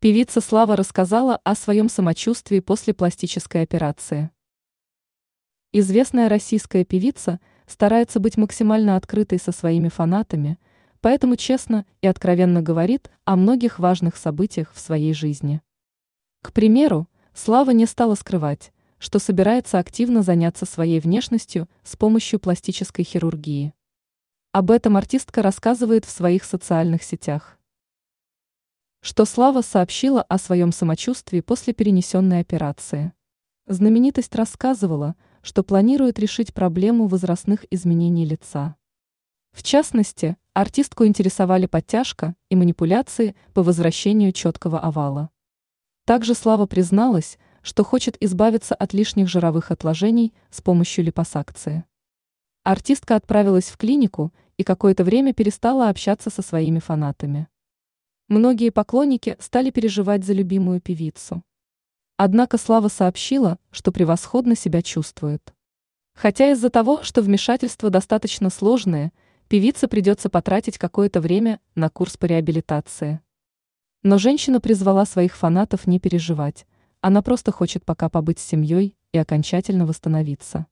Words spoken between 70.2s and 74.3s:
потратить какое-то время на курс по реабилитации. Но